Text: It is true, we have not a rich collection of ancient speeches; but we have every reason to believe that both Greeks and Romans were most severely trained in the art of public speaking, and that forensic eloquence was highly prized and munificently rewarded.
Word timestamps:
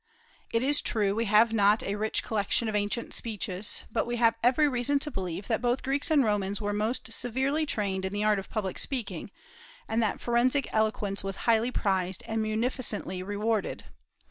It 0.49 0.63
is 0.63 0.81
true, 0.81 1.13
we 1.13 1.25
have 1.25 1.53
not 1.53 1.83
a 1.83 1.93
rich 1.95 2.23
collection 2.23 2.67
of 2.67 2.75
ancient 2.75 3.13
speeches; 3.13 3.83
but 3.91 4.07
we 4.07 4.15
have 4.15 4.33
every 4.41 4.67
reason 4.67 4.97
to 4.97 5.11
believe 5.11 5.47
that 5.47 5.61
both 5.61 5.83
Greeks 5.83 6.09
and 6.09 6.23
Romans 6.25 6.59
were 6.59 6.73
most 6.73 7.13
severely 7.13 7.67
trained 7.67 8.03
in 8.03 8.11
the 8.11 8.23
art 8.23 8.39
of 8.39 8.49
public 8.49 8.79
speaking, 8.79 9.29
and 9.87 10.01
that 10.01 10.19
forensic 10.19 10.67
eloquence 10.73 11.23
was 11.23 11.35
highly 11.45 11.69
prized 11.69 12.23
and 12.27 12.41
munificently 12.41 13.21
rewarded. 13.21 13.83